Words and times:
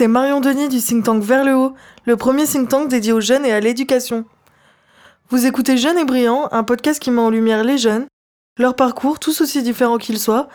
C'est 0.00 0.08
Marion 0.08 0.40
Denis 0.40 0.70
du 0.70 0.80
think 0.80 1.04
tank 1.04 1.22
Vers 1.22 1.44
le 1.44 1.54
haut, 1.54 1.74
le 2.06 2.16
premier 2.16 2.46
think 2.46 2.70
tank 2.70 2.88
dédié 2.88 3.12
aux 3.12 3.20
jeunes 3.20 3.44
et 3.44 3.52
à 3.52 3.60
l'éducation. 3.60 4.24
Vous 5.28 5.44
écoutez 5.44 5.76
Jeunes 5.76 5.98
et 5.98 6.06
Brillants, 6.06 6.48
un 6.52 6.64
podcast 6.64 7.02
qui 7.02 7.10
met 7.10 7.20
en 7.20 7.28
lumière 7.28 7.64
les 7.64 7.76
jeunes, 7.76 8.06
leur 8.56 8.76
parcours, 8.76 9.18
tous 9.18 9.42
aussi 9.42 9.62
différents 9.62 9.98
qu'ils 9.98 10.18
soient, 10.18 10.48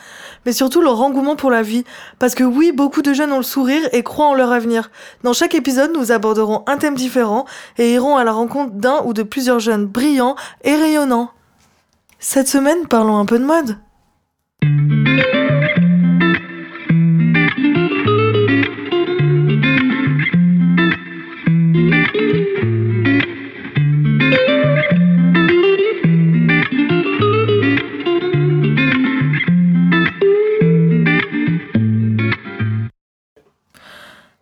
mais 0.48 0.52
surtout 0.52 0.82
leur 0.82 1.00
engouement 1.00 1.36
pour 1.36 1.52
la 1.52 1.62
vie. 1.62 1.84
Parce 2.18 2.34
que 2.34 2.44
oui, 2.44 2.72
beaucoup 2.72 3.04
de 3.04 3.14
jeunes 3.14 3.32
ont 3.32 3.38
le 3.38 3.44
sourire 3.44 3.88
et 3.92 4.02
croient 4.02 4.30
en 4.30 4.34
leur 4.34 4.52
avenir. 4.52 4.90
Dans 5.22 5.34
chaque 5.34 5.54
épisode, 5.54 5.92
nous 5.94 6.12
aborderons 6.12 6.64
un 6.66 6.78
thème 6.78 6.96
différent 6.96 7.46
et 7.78 7.94
irons 7.94 8.18
à 8.18 8.24
la 8.24 8.32
rencontre 8.32 8.72
d'un 8.72 9.04
ou 9.06 9.14
de 9.14 9.22
plusieurs 9.22 9.60
jeunes 9.60 9.86
brillants 9.86 10.36
et 10.64 10.74
rayonnants. 10.74 11.30
Cette 12.18 12.48
semaine, 12.48 12.88
parlons 12.88 13.18
un 13.18 13.26
peu 13.26 13.38
de 13.38 13.46
mode. 13.46 13.78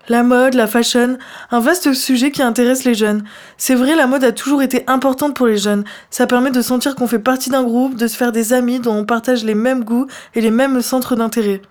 La 0.10 0.22
mode, 0.22 0.54
la 0.56 0.68
fashion, 0.68 1.18
un 1.50 1.60
vaste 1.62 1.94
sujet 1.94 2.30
qui 2.30 2.42
intéresse 2.42 2.84
les 2.84 2.94
jeunes. 2.94 3.24
C'est 3.58 3.74
vrai, 3.74 3.96
la 3.96 4.06
mode 4.06 4.26
a 4.26 4.34
toujours 4.34 4.62
été 4.62 4.84
importante 4.88 5.34
pour 5.34 5.48
les 5.48 5.58
jeunes. 5.58 5.86
Ça 6.10 6.28
permet 6.28 6.52
de 6.52 6.62
sentir 6.62 6.96
qu'on 6.96 7.08
fait 7.08 7.20
partie 7.20 7.50
d'un 7.50 7.64
groupe, 7.64 7.96
de 7.96 8.08
se 8.08 8.18
faire 8.18 8.34
des 8.34 8.52
amis 8.52 8.82
dont 8.82 8.96
on 8.96 9.06
partage 9.06 9.46
les 9.46 9.56
mêmes 9.56 9.86
goûts 9.86 10.08
et 10.36 10.42
les 10.42 10.52
mêmes 10.52 10.82
centres 10.82 11.16
d'intérêt. 11.16 11.62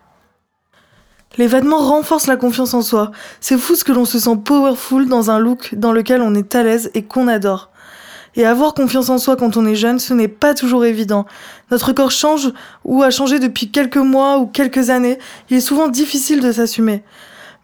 Les 1.37 1.47
vêtements 1.47 1.87
renforcent 1.87 2.27
la 2.27 2.37
confiance 2.37 2.73
en 2.73 2.81
soi. 2.81 3.11
C'est 3.41 3.59
fou 3.59 3.75
ce 3.75 3.85
que 3.85 3.93
l'on 3.93 4.07
se 4.07 4.19
sent 4.19 4.39
powerful 4.43 5.09
dans 5.09 5.31
un 5.31 5.39
look 5.39 5.75
dans 5.75 5.93
lequel 5.93 6.23
on 6.23 6.35
est 6.35 6.55
à 6.55 6.63
l'aise 6.63 6.91
et 6.95 7.03
qu'on 7.03 7.29
adore. 7.29 7.69
Et 8.35 8.47
avoir 8.47 8.73
confiance 8.73 9.11
en 9.11 9.19
soi 9.19 9.37
quand 9.37 9.59
on 9.59 9.67
est 9.67 9.75
jeune, 9.75 9.99
ce 9.99 10.15
n'est 10.15 10.27
pas 10.27 10.55
toujours 10.55 10.87
évident. 10.87 11.27
Notre 11.71 11.93
corps 11.93 12.11
change 12.11 12.51
ou 12.87 13.03
a 13.03 13.11
changé 13.11 13.39
depuis 13.41 13.71
quelques 13.71 13.99
mois 13.99 14.39
ou 14.39 14.47
quelques 14.47 14.89
années. 14.89 15.19
Il 15.51 15.59
est 15.59 15.61
souvent 15.61 15.89
difficile 15.89 16.41
de 16.41 16.51
s'assumer 16.51 17.05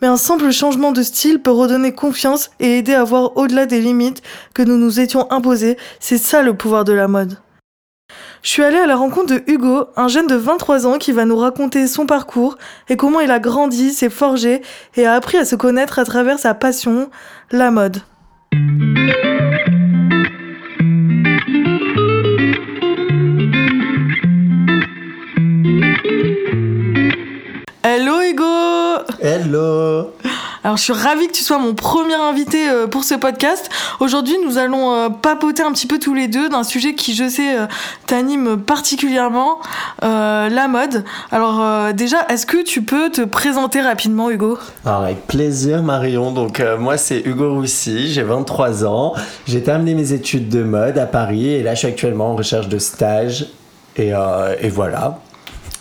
mais 0.01 0.09
un 0.09 0.17
simple 0.17 0.51
changement 0.51 0.93
de 0.93 1.03
style 1.03 1.41
peut 1.41 1.51
redonner 1.51 1.93
confiance 1.93 2.51
et 2.61 2.79
aider 2.79 2.95
à 2.95 3.05
voir 3.05 3.37
au-delà 3.37 3.67
des 3.67 3.81
limites 3.81 4.23
que 4.55 4.63
nous 4.63 4.77
nous 4.77 5.01
étions 5.01 5.31
imposées. 5.31 5.77
C'est 6.01 6.19
ça 6.19 6.43
le 6.43 6.55
pouvoir 6.55 6.85
de 6.85 6.93
la 6.93 7.09
mode. 7.09 7.39
Je 8.43 8.51
suis 8.51 8.63
allée 8.63 8.79
à 8.79 8.87
la 8.87 8.97
rencontre 8.97 9.35
de 9.35 9.43
Hugo, 9.47 9.87
un 9.97 10.09
jeune 10.09 10.29
de 10.29 10.37
23 10.37 10.87
ans 10.87 10.99
qui 10.99 11.13
va 11.13 11.25
nous 11.25 11.37
raconter 11.37 11.87
son 11.87 12.07
parcours 12.07 12.57
et 12.89 12.97
comment 12.97 13.21
il 13.21 13.31
a 13.31 13.41
grandi, 13.41 13.93
s'est 13.93 14.11
forgé 14.11 14.63
et 14.97 15.07
a 15.07 15.15
appris 15.15 15.39
à 15.39 15.45
se 15.45 15.57
connaître 15.57 15.99
à 15.99 16.05
travers 16.05 16.39
sa 16.39 16.55
passion, 16.55 17.11
la 17.51 17.71
mode. 17.71 17.99
Hello 27.83 28.21
Hugo 28.23 28.78
Hello. 29.21 30.13
Alors 30.65 30.77
je 30.77 30.83
suis 30.83 30.93
ravie 30.93 31.29
que 31.29 31.33
tu 31.33 31.45
sois 31.45 31.59
mon 31.59 31.75
premier 31.75 32.15
invité 32.15 32.69
euh, 32.69 32.87
pour 32.87 33.05
ce 33.05 33.15
podcast. 33.15 33.71
Aujourd'hui 34.01 34.35
nous 34.45 34.59
allons 34.59 34.93
euh, 34.93 35.09
papoter 35.09 35.63
un 35.63 35.73
petit 35.73 35.87
peu 35.87 35.99
tous 35.99 36.15
les 36.15 36.29
deux 36.29 36.49
d'un 36.49 36.65
sujet 36.65 36.95
qui 36.95 37.15
je 37.15 37.29
sais 37.29 37.59
euh, 37.59 37.67
t'anime 38.07 38.61
particulièrement, 38.61 39.61
la 40.03 40.69
mode. 40.69 41.05
Alors 41.31 41.93
déjà 41.95 42.27
est-ce 42.29 42.47
que 42.47 42.63
tu 42.63 42.83
peux 42.83 43.11
te 43.11 43.23
présenter 43.23 43.81
rapidement 43.81 44.31
Hugo? 44.31 44.59
Alors 44.85 45.03
avec 45.03 45.27
plaisir 45.27 45.83
Marion, 45.83 46.33
donc 46.33 46.63
moi 46.79 46.97
c'est 46.97 47.21
Hugo 47.25 47.55
Roussy, 47.55 48.13
j'ai 48.13 48.23
23 48.23 48.85
ans, 48.85 49.15
j'ai 49.47 49.63
terminé 49.63 49.95
mes 49.95 50.13
études 50.13 50.49
de 50.49 50.63
mode 50.63 50.99
à 50.99 51.07
Paris. 51.07 51.49
Et 51.49 51.63
là 51.63 51.75
je 51.75 51.81
suis 51.81 51.89
actuellement 51.89 52.33
en 52.33 52.37
recherche 52.37 52.69
de 52.69 52.79
stage. 52.79 53.47
Et, 53.97 54.13
et 54.61 54.69
voilà. 54.69 55.19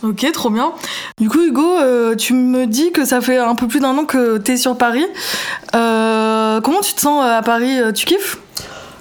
Ok, 0.04 0.32
trop 0.32 0.50
bien. 0.52 0.74
Du 1.20 1.28
coup, 1.28 1.42
Hugo, 1.42 1.78
euh, 1.80 2.16
tu 2.16 2.34
me 2.34 2.68
dis 2.68 2.92
que 2.92 3.04
ça 3.04 3.20
fait 3.20 3.38
un 3.38 3.56
peu 3.56 3.68
plus 3.68 3.80
d'un 3.80 3.98
an 3.98 4.06
que 4.06 4.38
tu 4.38 4.52
es 4.52 4.58
sur 4.58 4.78
Paris. 4.78 5.06
Euh, 5.76 6.62
comment 6.62 6.82
tu 6.82 6.94
te 6.94 7.02
sens 7.02 7.26
euh, 7.26 7.38
à 7.38 7.42
Paris 7.42 7.80
Tu 7.96 8.06
kiffes? 8.06 8.38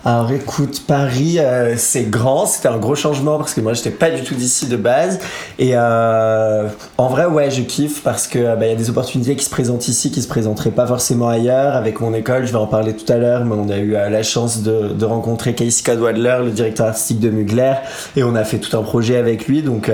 Alors 0.07 0.31
écoute, 0.31 0.85
Paris, 0.87 1.39
c'est 1.77 2.05
grand, 2.05 2.47
c'était 2.47 2.69
un 2.69 2.79
gros 2.79 2.95
changement 2.95 3.39
parce 3.39 3.55
que 3.55 3.61
moi 3.61 3.75
j'étais 3.75 3.91
pas 3.91 4.11
du 4.11 4.23
tout 4.23 4.35
d'ici 4.35 4.67
de 4.67 4.77
base. 4.77 5.19
Et 5.59 5.77
en 5.77 7.09
vrai, 7.09 7.27
ouais, 7.27 7.51
je 7.51 7.63
kiffe 7.63 8.03
parce 8.03 8.29
que 8.29 8.57
bah, 8.57 8.67
y 8.67 8.71
a 8.71 8.77
des 8.77 8.89
opportunités 8.89 9.35
qui 9.35 9.45
se 9.45 9.51
présentent 9.51 9.89
ici 9.89 10.13
qui 10.13 10.23
se 10.23 10.29
présenteraient 10.29 10.71
pas 10.71 10.87
forcément 10.87 11.29
ailleurs. 11.29 11.75
Avec 11.75 12.01
mon 12.01 12.15
école, 12.15 12.47
je 12.47 12.53
vais 12.53 12.59
en 12.59 12.69
parler 12.69 12.95
tout 12.95 13.13
à 13.13 13.17
l'heure, 13.17 13.45
mais 13.45 13.57
on 13.57 13.69
a 13.69 13.79
eu 13.79 13.93
la 13.93 14.23
chance 14.23 14.63
de, 14.63 15.05
rencontrer 15.05 15.55
Casey 15.55 15.83
Cadwaller, 15.83 16.39
le 16.45 16.51
directeur 16.51 16.87
artistique 16.87 17.19
de 17.19 17.31
Mugler, 17.31 17.75
et 18.17 18.23
on 18.23 18.37
a 18.37 18.45
fait 18.45 18.59
tout 18.59 18.77
un 18.77 18.83
projet 18.83 19.17
avec 19.17 19.49
lui. 19.49 19.63
Donc 19.63 19.91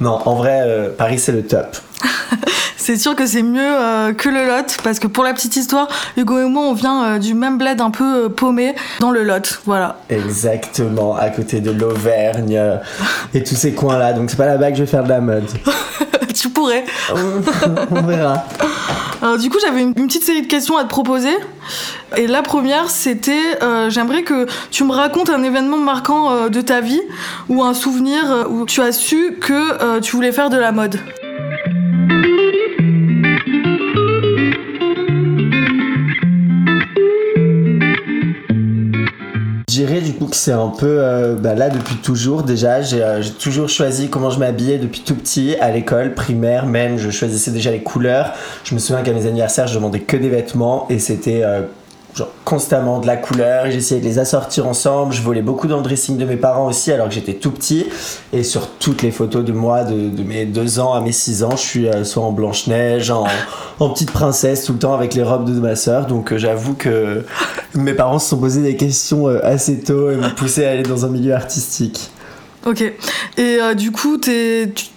non, 0.00 0.18
en 0.24 0.34
vrai, 0.34 0.62
euh, 0.64 0.88
Paris, 0.96 1.18
c'est 1.18 1.32
le 1.32 1.46
top. 1.46 1.76
c'est 2.84 2.98
sûr 2.98 3.16
que 3.16 3.24
c'est 3.24 3.42
mieux 3.42 3.62
euh, 3.62 4.12
que 4.12 4.28
le 4.28 4.46
Lot, 4.46 4.76
parce 4.82 4.98
que 4.98 5.06
pour 5.06 5.24
la 5.24 5.32
petite 5.32 5.56
histoire, 5.56 5.88
Hugo 6.18 6.38
et 6.38 6.44
moi, 6.44 6.64
on 6.64 6.74
vient 6.74 7.04
euh, 7.04 7.18
du 7.18 7.32
même 7.32 7.56
bled 7.56 7.80
un 7.80 7.90
peu 7.90 8.28
paumé 8.28 8.74
dans 9.00 9.10
le 9.10 9.24
Lot, 9.24 9.60
voilà. 9.64 10.00
Exactement, 10.10 11.16
à 11.16 11.30
côté 11.30 11.60
de 11.60 11.70
l'Auvergne 11.70 12.60
et 13.32 13.42
tous 13.42 13.54
ces 13.54 13.72
coins-là. 13.72 14.12
Donc 14.12 14.28
c'est 14.28 14.36
pas 14.36 14.46
là-bas 14.46 14.70
que 14.70 14.76
je 14.76 14.82
vais 14.82 14.90
faire 14.90 15.04
de 15.04 15.08
la 15.08 15.20
mode. 15.20 15.46
tu 16.34 16.50
pourrais. 16.50 16.84
on 17.90 18.02
verra. 18.02 18.44
Alors 19.24 19.38
du 19.38 19.48
coup, 19.48 19.56
j'avais 19.58 19.80
une, 19.80 19.94
petite 19.94 20.22
série 20.22 20.42
de 20.42 20.46
questions 20.46 20.76
à 20.76 20.84
te 20.84 20.88
proposer. 20.88 21.34
Et 22.18 22.26
la 22.26 22.42
première, 22.42 22.90
c'était, 22.90 23.58
euh, 23.62 23.88
j'aimerais 23.88 24.22
que 24.22 24.46
tu 24.70 24.84
me 24.84 24.92
racontes 24.92 25.30
un 25.30 25.42
événement 25.42 25.78
marquant 25.78 26.30
euh, 26.30 26.48
de 26.50 26.60
ta 26.60 26.82
vie 26.82 27.00
ou 27.48 27.62
un 27.62 27.72
souvenir 27.72 28.30
euh, 28.30 28.44
où 28.46 28.66
tu 28.66 28.82
as 28.82 28.92
su 28.92 29.38
que 29.40 29.98
tu 30.00 30.14
voulais 30.14 30.32
faire 30.32 30.50
de 30.50 30.58
la 30.58 30.72
mode. 30.72 30.98
Dirais 39.74 40.00
du 40.00 40.14
coup 40.14 40.26
que 40.26 40.36
c'est 40.36 40.52
un 40.52 40.68
peu 40.68 40.98
euh, 41.00 41.34
bah 41.36 41.54
là 41.54 41.68
depuis 41.68 41.96
toujours 41.96 42.42
déjà 42.42 42.76
euh, 42.76 43.22
j'ai 43.22 43.32
toujours 43.32 43.68
choisi 43.68 44.08
comment 44.08 44.30
je 44.30 44.38
m'habillais 44.38 44.78
depuis 44.78 45.00
tout 45.00 45.14
petit 45.14 45.56
à 45.60 45.70
l'école 45.70 46.14
primaire 46.14 46.66
même 46.66 46.98
je 46.98 47.10
choisissais 47.10 47.50
déjà 47.50 47.70
les 47.70 47.82
couleurs. 47.82 48.32
Je 48.64 48.74
me 48.74 48.80
souviens 48.80 49.02
qu'à 49.02 49.12
mes 49.12 49.26
anniversaires 49.26 49.66
je 49.66 49.74
demandais 49.74 50.00
que 50.00 50.16
des 50.16 50.28
vêtements 50.28 50.86
et 50.90 50.98
c'était 50.98 51.42
euh, 51.44 51.62
genre 52.14 52.28
constamment 52.44 53.00
de 53.00 53.06
la 53.06 53.16
couleur, 53.16 53.70
j'essayais 53.70 54.00
de 54.00 54.06
les 54.06 54.18
assortir 54.18 54.66
ensemble, 54.68 55.12
je 55.12 55.22
volais 55.22 55.42
beaucoup 55.42 55.66
dans 55.66 55.78
le 55.78 55.82
dressing 55.82 56.16
de 56.16 56.24
mes 56.24 56.36
parents 56.36 56.66
aussi 56.66 56.92
alors 56.92 57.08
que 57.08 57.14
j'étais 57.14 57.34
tout 57.34 57.50
petit 57.50 57.86
et 58.32 58.44
sur 58.44 58.68
toutes 58.70 59.02
les 59.02 59.10
photos 59.10 59.44
de 59.44 59.52
moi 59.52 59.82
de, 59.82 60.22
mes 60.22 60.46
2 60.46 60.78
ans 60.78 60.92
à 60.92 61.00
mes 61.00 61.12
6 61.12 61.42
ans 61.42 61.50
je 61.52 61.62
suis 61.62 61.88
euh, 61.88 62.04
soit 62.04 62.22
en 62.22 62.30
Blanche-Neige, 62.30 63.10
en, 63.10 63.26
petite 63.90 64.12
princesse 64.12 64.64
tout 64.64 64.74
le 64.74 64.78
temps 64.78 64.94
avec 64.94 65.14
les 65.14 65.22
robes 65.22 65.52
de 65.52 65.58
ma 65.58 65.74
soeur 65.74 66.06
donc 66.06 66.32
euh, 66.32 66.38
j'avoue 66.38 66.74
que 66.74 67.24
mes 67.74 67.94
parents 67.94 68.20
se 68.20 68.30
sont 68.30 68.38
posés 68.38 68.62
des 68.62 68.76
questions 68.76 69.28
euh, 69.28 69.44
assez 69.44 69.80
tôt 69.80 70.10
et 70.10 70.16
m'ont 70.16 70.30
poussé 70.30 70.64
à 70.64 70.70
aller 70.70 70.84
dans 70.84 71.04
un 71.04 71.08
milieu 71.08 71.34
artistique. 71.34 72.10
Ok. 72.66 72.80
Et 72.80 72.92
euh, 73.38 73.74
du 73.74 73.90
coup, 73.90 74.16
tu 74.16 74.30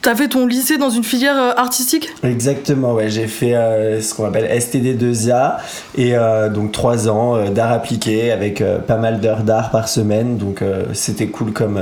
as 0.05 0.16
fait 0.16 0.29
ton 0.29 0.45
lycée 0.45 0.78
dans 0.78 0.89
une 0.89 1.03
filière 1.03 1.38
euh, 1.38 1.53
artistique? 1.57 2.09
Exactement, 2.23 2.93
ouais. 2.93 3.09
J'ai 3.09 3.28
fait 3.28 3.55
euh, 3.55 4.02
ce 4.02 4.14
qu'on 4.14 4.25
appelle 4.25 4.46
STD2A 4.58 5.58
et 5.97 6.16
donc 6.53 6.72
trois 6.72 7.09
ans 7.09 7.49
d'art 7.49 7.72
appliqué 7.72 8.31
avec 8.31 8.64
pas 8.87 8.97
mal 8.97 9.19
d'heures 9.19 9.43
d'art 9.43 9.72
par 9.72 9.90
semaine. 9.90 10.37
Donc 10.37 10.64
c'était 10.93 11.28
cool 11.28 11.52
comme 11.52 11.81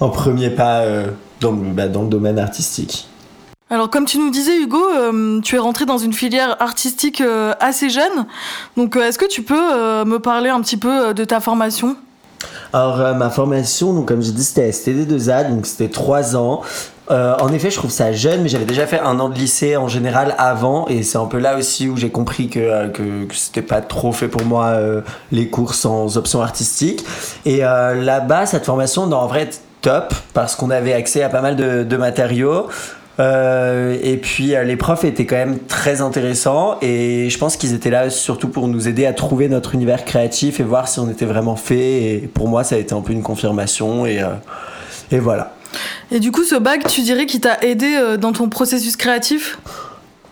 un 0.00 0.08
premier 0.08 0.50
pas 0.50 0.84
dans, 1.40 1.52
bah, 1.52 1.88
dans 1.88 2.02
le 2.02 2.08
domaine 2.08 2.38
artistique. 2.38 3.08
Alors 3.70 3.88
comme 3.88 4.04
tu 4.04 4.18
nous 4.18 4.30
disais 4.30 4.56
Hugo, 4.58 4.82
tu 5.42 5.56
es 5.56 5.58
rentré 5.58 5.86
dans 5.86 5.98
une 5.98 6.12
filière 6.12 6.60
artistique 6.60 7.22
assez 7.60 7.90
jeune. 7.90 8.26
Donc 8.76 8.96
est-ce 8.96 9.18
que 9.18 9.28
tu 9.28 9.42
peux 9.42 9.54
me 10.04 10.18
parler 10.18 10.50
un 10.50 10.60
petit 10.60 10.76
peu 10.76 11.14
de 11.14 11.24
ta 11.24 11.40
formation? 11.40 11.96
Alors, 12.72 13.00
euh, 13.00 13.14
ma 13.14 13.28
formation, 13.28 14.02
comme 14.02 14.22
j'ai 14.22 14.32
dit, 14.32 14.44
c'était 14.44 14.70
STD2A, 14.70 15.50
donc 15.50 15.66
c'était 15.66 15.88
3 15.88 16.36
ans. 16.36 16.62
Euh, 17.10 17.34
en 17.40 17.52
effet, 17.52 17.70
je 17.70 17.76
trouve 17.76 17.90
ça 17.90 18.12
jeune, 18.12 18.42
mais 18.42 18.48
j'avais 18.48 18.64
déjà 18.64 18.86
fait 18.86 19.00
un 19.00 19.20
an 19.20 19.28
de 19.28 19.34
lycée 19.34 19.76
en 19.76 19.88
général 19.88 20.34
avant, 20.38 20.86
et 20.88 21.02
c'est 21.02 21.18
un 21.18 21.26
peu 21.26 21.38
là 21.38 21.58
aussi 21.58 21.88
où 21.88 21.96
j'ai 21.96 22.10
compris 22.10 22.48
que, 22.48 22.60
euh, 22.60 22.88
que, 22.88 23.02
c'était 23.34 23.60
pas 23.60 23.82
trop 23.82 24.12
fait 24.12 24.28
pour 24.28 24.44
moi 24.44 24.74
les 25.30 25.48
cours 25.48 25.74
sans 25.74 26.16
option 26.16 26.40
artistique. 26.40 27.04
Et 27.44 27.58
là-bas, 27.58 28.46
cette 28.46 28.64
formation, 28.64 29.06
non, 29.06 29.18
en 29.18 29.26
vrai, 29.26 29.50
top, 29.82 30.14
parce 30.32 30.54
qu'on 30.54 30.70
avait 30.70 30.94
accès 30.94 31.22
à 31.22 31.28
pas 31.28 31.42
mal 31.42 31.56
de 31.56 31.96
matériaux. 31.96 32.68
Euh, 33.20 33.98
et 34.02 34.16
puis 34.16 34.54
euh, 34.54 34.64
les 34.64 34.76
profs 34.76 35.04
étaient 35.04 35.26
quand 35.26 35.36
même 35.36 35.58
très 35.58 36.00
intéressants 36.00 36.78
et 36.80 37.28
je 37.28 37.36
pense 37.38 37.58
qu'ils 37.58 37.74
étaient 37.74 37.90
là 37.90 38.08
surtout 38.08 38.48
pour 38.48 38.68
nous 38.68 38.88
aider 38.88 39.04
à 39.04 39.12
trouver 39.12 39.50
notre 39.50 39.74
univers 39.74 40.06
créatif 40.06 40.60
et 40.60 40.62
voir 40.62 40.88
si 40.88 40.98
on 40.98 41.10
était 41.10 41.26
vraiment 41.26 41.56
fait. 41.56 42.02
Et 42.04 42.18
pour 42.32 42.48
moi, 42.48 42.64
ça 42.64 42.76
a 42.76 42.78
été 42.78 42.94
un 42.94 43.02
peu 43.02 43.12
une 43.12 43.22
confirmation 43.22 44.06
et, 44.06 44.22
euh, 44.22 44.28
et 45.10 45.18
voilà. 45.18 45.54
Et 46.10 46.20
du 46.20 46.32
coup, 46.32 46.44
ce 46.44 46.54
bac, 46.54 46.86
tu 46.86 47.02
dirais 47.02 47.26
qu'il 47.26 47.40
t'a 47.40 47.58
aidé 47.62 48.16
dans 48.18 48.32
ton 48.32 48.48
processus 48.48 48.96
créatif? 48.96 49.58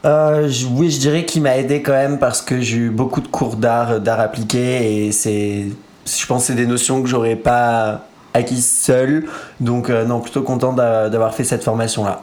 Euh, 0.05 0.50
Oui, 0.73 0.91
je 0.91 0.99
dirais 0.99 1.25
qu'il 1.25 1.43
m'a 1.43 1.56
aidé 1.56 1.82
quand 1.82 1.93
même 1.93 2.19
parce 2.19 2.43
que 2.43 2.61
j'ai 2.61 2.77
eu 2.77 2.91
beaucoup 2.91 3.21
de 3.21 3.29
cours 3.29 3.56
d'art, 3.56 4.00
d'art 4.00 4.21
appliqué 4.21 5.06
et 5.06 5.12
c'est, 5.12 5.65
je 6.06 6.27
pense, 6.27 6.44
c'est 6.44 6.55
des 6.55 6.67
notions 6.67 7.03
que 7.03 7.09
j'aurais 7.09 7.37
pas 7.37 8.06
acquises 8.35 8.71
seul. 8.71 9.27
Donc 9.61 9.88
non, 9.88 10.21
plutôt 10.21 10.43
content 10.43 10.73
d'avoir 10.75 11.35
fait 11.35 11.44
cette 11.44 11.65
formation 11.65 12.05
là. 12.05 12.23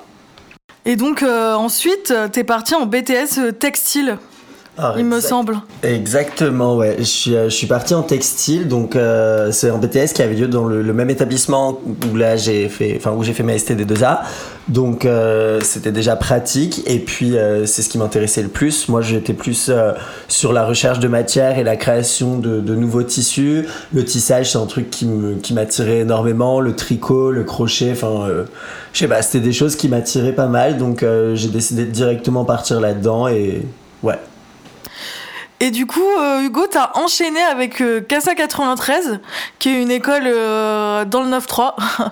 Et 0.89 0.95
donc 0.95 1.21
ensuite, 1.21 2.13
tu 2.31 2.39
es 2.39 2.43
parti 2.45 2.73
en 2.73 2.85
BTS 2.85 3.57
textile. 3.59 4.17
Ah, 4.79 4.94
il 4.95 5.06
me 5.06 5.19
semble. 5.19 5.57
Exactement, 5.81 6.77
ouais. 6.77 6.97
Je 7.00 7.03
suis, 7.03 7.35
euh, 7.35 7.45
je 7.45 7.56
suis 7.56 7.65
parti 7.65 7.95
en 7.95 8.03
textile, 8.03 8.68
donc 8.68 8.95
euh, 8.95 9.51
c'est 9.51 9.71
un 9.71 9.77
BTS 9.77 10.13
qui 10.13 10.21
avait 10.21 10.35
lieu 10.35 10.47
dans 10.47 10.65
le, 10.65 10.94
même 10.94 11.09
établissement 11.09 11.79
où 12.12 12.15
là 12.15 12.38
j'ai 12.38 12.69
fait, 12.69 12.94
enfin 12.97 13.12
où 13.12 13.24
j'ai 13.24 13.33
fait 13.33 13.41
ma 13.41 13.53
STD2A. 13.56 14.19
Donc 14.68 15.06
euh, 15.06 15.62
c'était 15.62 15.91
déjà 15.91 16.15
pratique 16.15 16.83
et 16.85 17.00
puis 17.00 17.35
c'est 17.65 17.81
ce 17.81 17.89
qui 17.89 17.97
m'intéressait 17.97 18.44
le 18.44 18.50
plus. 18.50 18.88
Moi 18.88 19.01
j'étais 19.01 19.33
plus 19.33 19.71
sur 20.27 20.53
la 20.53 20.65
recherche 20.65 21.00
de 21.00 21.07
matière 21.07 21.57
et 21.57 21.63
la 21.63 21.75
création 21.75 22.38
de, 22.38 22.59
de 22.59 22.75
nouveaux 22.75 23.03
tissus. 23.03 23.65
Le 23.94 24.06
tissage 24.06 24.51
c'est 24.51 24.57
un 24.57 24.65
truc 24.65 24.91
qui 24.91 25.53
m'attirait 25.53 26.00
énormément. 26.00 26.59
Le 26.59 26.75
tricot, 26.75 27.31
le 27.31 27.44
crochet, 27.44 27.91
enfin 27.94 28.27
je 28.94 29.00
sais 29.00 29.07
pas, 29.07 29.21
c'était 29.23 29.44
des 29.44 29.53
choses 29.53 29.75
qui 29.75 29.89
m'attiraient 29.89 30.35
pas 30.35 30.47
mal. 30.47 30.77
Donc 30.77 31.03
j'ai 31.33 31.50
décidé 31.50 31.85
de 31.85 31.91
directement 31.91 32.45
partir 32.45 32.80
là-dedans 32.80 33.27
et 33.27 33.62
ouais. 34.03 34.19
Et 35.59 35.71
du 35.71 35.88
coup, 35.88 36.06
euh, 36.19 36.44
Hugo, 36.44 36.68
t'as 36.69 36.92
enchaîné 36.94 37.42
avec 37.42 37.81
euh, 37.81 38.00
Casa 38.00 38.36
93, 38.36 39.19
qui 39.57 39.69
est 39.69 39.81
une 39.81 39.89
école 39.89 40.24
euh, 40.25 41.04
dans 41.04 41.24
le 41.24 41.30
9-3. 41.30 41.74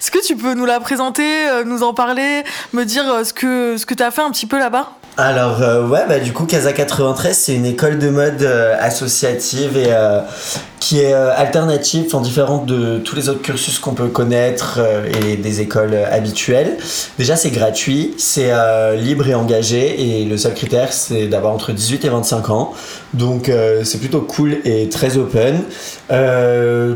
Est-ce 0.00 0.10
que 0.10 0.18
tu 0.26 0.34
peux 0.34 0.54
nous 0.54 0.66
la 0.66 0.80
présenter, 0.80 1.46
nous 1.66 1.84
en 1.84 1.94
parler, 1.94 2.42
me 2.72 2.84
dire 2.84 3.04
ce 3.24 3.32
que, 3.32 3.76
ce 3.76 3.86
que 3.86 3.94
t'as 3.94 4.10
fait 4.10 4.22
un 4.22 4.30
petit 4.30 4.46
peu 4.46 4.58
là-bas? 4.58 4.92
Alors 5.16 5.58
ouais 5.90 6.04
bah 6.08 6.18
du 6.18 6.32
coup 6.32 6.46
Casa 6.46 6.72
93 6.72 7.36
c'est 7.36 7.54
une 7.54 7.66
école 7.66 7.98
de 7.98 8.08
mode 8.08 8.42
associative 8.80 9.76
et 9.76 9.92
qui 10.80 10.98
est 10.98 11.12
euh, 11.12 11.30
alternative, 11.36 12.04
enfin 12.06 12.22
différente 12.22 12.64
de 12.64 12.98
tous 12.98 13.14
les 13.14 13.28
autres 13.28 13.42
cursus 13.42 13.78
qu'on 13.78 13.92
peut 13.92 14.08
connaître 14.08 14.78
euh, 14.78 15.06
et 15.30 15.36
des 15.36 15.60
écoles 15.60 15.92
euh, 15.92 16.06
habituelles. 16.10 16.78
Déjà, 17.18 17.36
c'est 17.36 17.50
gratuit, 17.50 18.14
c'est 18.16 18.50
libre 18.96 19.28
et 19.28 19.34
engagé, 19.34 20.20
et 20.20 20.24
le 20.24 20.38
seul 20.38 20.54
critère, 20.54 20.92
c'est 20.92 21.26
d'avoir 21.26 21.52
entre 21.52 21.72
18 21.72 22.06
et 22.06 22.08
25 22.08 22.50
ans. 22.50 22.72
Donc, 23.12 23.50
c'est 23.84 23.98
plutôt 23.98 24.20
cool 24.20 24.58
et 24.64 24.88
très 24.88 25.18
open. 25.18 25.62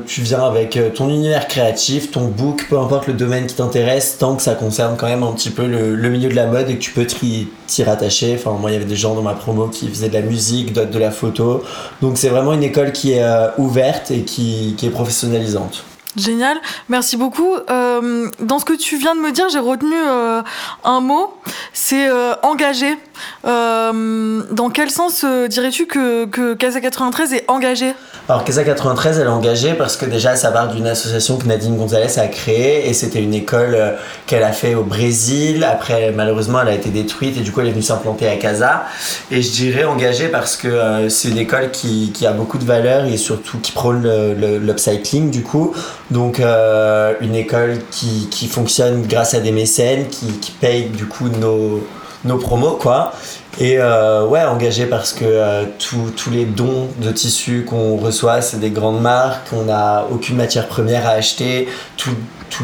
tu 0.07 0.21
viens 0.23 0.45
avec 0.45 0.79
ton 0.95 1.11
univers 1.11 1.47
créatif, 1.47 2.11
ton 2.11 2.25
book, 2.25 2.67
peu 2.71 2.79
importe 2.79 3.09
le 3.09 3.15
domaine 3.15 3.47
qui 3.47 3.57
t'intéresse, 3.57 4.17
tant 4.19 4.37
que 4.37 4.43
ça 4.43 4.55
concerne 4.55 4.97
quand 4.97 5.09
même 5.09 5.23
un 5.23 5.33
petit 5.33 5.51
peu 5.51 5.67
le, 5.67 6.09
milieu 6.09 6.31
de 6.31 6.37
la 6.37 6.47
mode 6.47 6.71
et 6.71 6.77
que 6.77 6.81
tu 6.81 6.93
peux 6.93 7.07
t'y 7.07 7.83
rattacher. 7.83 8.37
Enfin, 8.39 8.57
moi, 8.59 8.71
il 8.71 8.75
y 8.75 8.77
avait 8.77 8.87
des 8.87 8.97
gens 8.97 9.15
dans 9.15 9.23
ma 9.23 9.35
promo 9.35 9.69
qui 9.69 9.89
faisaient 9.89 10.09
de 10.09 10.15
la 10.15 10.23
musique, 10.23 10.73
d'autres 10.73 10.91
de 10.91 10.99
la 10.99 11.11
photo. 11.11 11.63
Donc, 12.01 12.17
c'est 12.17 12.31
vraiment 12.31 12.53
une 12.53 12.65
école 12.65 12.93
qui 12.93 13.13
est 13.13 13.25
ouverte 13.59 13.74
et 14.11 14.23
qui, 14.25 14.77
est 14.83 14.91
professionnalisante. 14.91 15.85
Génial, 16.17 16.61
merci 16.89 17.17
beaucoup. 17.17 17.55
Euh, 17.71 18.31
dans 18.39 18.61
ce 18.61 18.65
que 18.65 18.73
tu 18.73 18.97
viens 18.97 19.17
de 19.17 19.21
me 19.21 19.33
dire, 19.33 19.49
j'ai 19.49 19.59
retenu 19.59 19.97
euh, 19.97 20.43
un 20.85 21.01
mot, 21.01 21.35
c'est 21.73 22.09
euh, 22.09 22.35
engagé. 22.43 22.97
dans 23.43 24.71
quel 24.73 24.91
sens 24.91 25.25
dirais-tu 25.25 25.87
que, 25.87 26.27
que 26.27 26.55
Casa 26.55 26.81
93 26.81 27.33
est 27.33 27.45
engagé? 27.49 27.95
Alors 28.27 28.43
Casa 28.43 28.65
93, 28.65 29.19
elle 29.19 29.27
est 29.27 29.29
engagée 29.29 29.75
parce 29.75 29.99
que 29.99 30.07
déjà 30.07 30.35
ça 30.35 30.51
part 30.51 30.69
d'une 30.69 30.87
association 30.87 31.37
que 31.37 31.45
Nadine 31.47 31.77
Gonzalez 31.77 32.19
a 32.19 32.27
créée 32.27 32.89
et 32.89 32.95
c'était 32.95 33.23
une 33.23 33.35
école 33.35 33.75
euh, 33.75 33.91
qu'elle 34.27 34.45
a 34.45 34.53
fait 34.53 34.75
au 34.75 34.83
Brésil. 34.83 35.63
Après 35.63 36.11
malheureusement 36.11 36.63
elle 36.63 36.69
a 36.69 36.75
été 36.75 36.89
détruite 36.89 37.37
et 37.37 37.41
du 37.41 37.53
coup 37.53 37.61
elle 37.61 37.67
est 37.67 37.73
venue 37.73 37.83
s'implanter 37.83 38.27
à 38.27 38.37
Casa. 38.37 38.85
Et 39.31 39.43
je 39.43 39.51
dirais 39.53 39.85
engagée 39.85 40.29
parce 40.29 40.57
que 40.57 40.69
euh, 40.69 41.11
c'est 41.11 41.29
une 41.29 41.37
école 41.37 41.71
qui, 41.71 42.13
qui, 42.15 42.27
a 42.27 42.33
beaucoup 42.33 42.57
de 42.57 42.65
valeur 42.65 43.05
et 43.05 43.19
surtout 43.19 43.59
qui 43.59 43.73
prône 43.73 44.03
l'upcycling 44.03 45.31
du 45.31 45.43
coup. 45.43 45.75
Donc 46.11 46.41
euh, 46.41 47.13
une 47.21 47.35
école 47.35 47.77
qui, 47.91 48.49
fonctionne 48.49 49.03
grâce 49.07 49.35
à 49.35 49.41
des 49.41 49.53
mécènes 49.53 50.09
qui, 50.09 50.27
qui 50.39 50.53
paye 50.53 50.85
du 50.85 51.05
coup 51.05 51.29
nos, 51.29 51.87
nos 52.25 52.39
promos 52.39 52.79
quoi. 52.81 53.13
Et 53.61 53.79
euh, 53.79 54.27
ouais, 54.27 54.43
engagé 54.43 54.87
parce 54.87 55.13
que 55.13 55.25
euh, 55.25 55.65
tous 55.79 56.31
les 56.31 56.45
dons 56.45 56.89
de 56.99 57.11
tissus 57.13 57.65
qu'on 57.65 57.97
reçoit, 57.97 58.41
c'est 58.41 58.59
des 58.59 58.71
grandes 58.71 59.01
marques, 59.01 59.49
on 59.53 59.65
n'a 59.65 60.07
aucune 60.11 60.37
matière 60.37 60.67
première 60.67 61.07
à 61.07 61.11
acheter, 61.11 61.69
tout, 61.97 62.11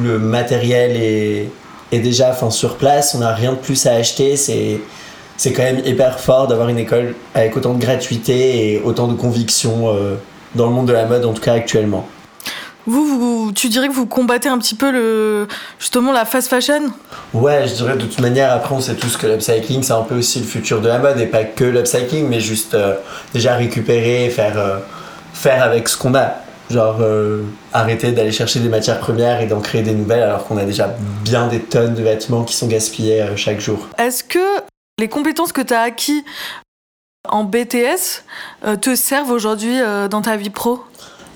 le 0.02 0.18
matériel 0.18 0.96
est, 0.96 1.50
déjà 1.92 2.36
sur 2.50 2.76
place, 2.76 3.14
on 3.14 3.18
n'a 3.18 3.32
rien 3.32 3.52
de 3.52 3.56
plus 3.58 3.86
à 3.86 3.92
acheter, 3.92 4.36
c'est 4.36 4.80
c'est 5.36 5.54
quand 5.54 5.62
même 5.62 5.80
hyper 5.86 6.20
fort 6.20 6.48
d'avoir 6.48 6.68
une 6.68 6.78
école 6.78 7.14
avec 7.34 7.56
autant 7.56 7.72
de 7.72 7.80
gratuité 7.80 8.74
et 8.74 8.82
autant 8.82 9.08
de 9.08 9.14
conviction 9.14 9.88
euh, 9.88 10.16
dans 10.54 10.66
le 10.66 10.72
monde 10.72 10.86
de 10.86 10.92
la 10.92 11.06
mode, 11.06 11.24
en 11.24 11.32
tout 11.32 11.40
cas 11.40 11.54
actuellement. 11.54 12.06
Vous, 12.90 13.04
vous, 13.04 13.52
tu 13.52 13.68
dirais 13.68 13.86
que 13.86 13.92
vous 13.92 14.06
combattez 14.06 14.48
un 14.48 14.58
petit 14.58 14.74
peu 14.74 14.90
le, 14.90 15.46
justement 15.78 16.10
la 16.10 16.24
fast 16.24 16.48
fashion? 16.48 16.90
Ouais, 17.32 17.68
je 17.68 17.74
dirais 17.74 17.96
de 17.96 18.04
toute 18.04 18.18
manière, 18.18 18.52
après 18.52 18.74
on 18.74 18.80
sait 18.80 18.96
tous 18.96 19.16
que 19.16 19.28
l'upcycling 19.28 19.84
c'est 19.84 19.92
un 19.92 20.02
peu 20.02 20.16
aussi 20.16 20.40
le 20.40 20.44
futur 20.44 20.80
de 20.80 20.88
la 20.88 20.98
mode 20.98 21.20
et 21.20 21.26
pas 21.26 21.44
que 21.44 21.62
l'upcycling, 21.62 22.26
mais 22.26 22.40
juste 22.40 22.74
euh, 22.74 22.96
déjà 23.32 23.54
récupérer, 23.54 24.28
faire, 24.30 24.58
euh, 24.58 24.78
faire 25.32 25.62
avec 25.62 25.88
ce 25.88 25.96
qu'on 25.96 26.16
a. 26.16 26.34
Genre 26.68 26.96
euh, 27.00 27.44
arrêter 27.72 28.10
d'aller 28.10 28.32
chercher 28.32 28.58
des 28.58 28.68
matières 28.68 28.98
premières 28.98 29.40
et 29.40 29.46
d'en 29.46 29.60
créer 29.60 29.82
des 29.82 29.94
nouvelles 29.94 30.24
alors 30.24 30.44
qu'on 30.44 30.56
a 30.56 30.64
déjà 30.64 30.92
bien 31.22 31.46
des 31.46 31.60
tonnes 31.60 31.94
de 31.94 32.02
vêtements 32.02 32.42
qui 32.42 32.56
sont 32.56 32.66
gaspillés 32.66 33.24
chaque 33.36 33.60
jour. 33.60 33.86
Est-ce 33.98 34.24
que 34.24 34.60
les 34.98 35.08
compétences 35.08 35.52
que 35.52 35.62
tu 35.62 35.74
as 35.74 35.82
acquis 35.82 36.24
en 37.28 37.44
BTS 37.44 38.24
te 38.80 38.96
servent 38.96 39.30
aujourd'hui 39.30 39.78
dans 40.10 40.22
ta 40.22 40.36
vie 40.36 40.50
pro? 40.50 40.80